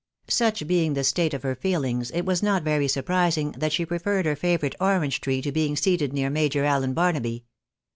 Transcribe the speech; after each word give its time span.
"Such 0.27 0.65
being 0.67 0.95
the 0.95 1.03
state 1.03 1.35
of 1.35 1.43
her 1.43 1.53
feelings, 1.53 2.09
it 2.09 2.25
was 2.25 2.41
not 2.41 2.63
very 2.63 2.87
surprising 2.87 3.51
that 3.59 3.71
she 3.71 3.85
preferred 3.85 4.25
her 4.25 4.35
favourite 4.35 4.73
orange 4.81 5.21
tree 5.21 5.43
to 5.43 5.51
being 5.51 5.75
seated 5.75 6.11
near 6.11 6.31
Major 6.31 6.65
Allen 6.65 6.93
Barnaby. 6.95 7.45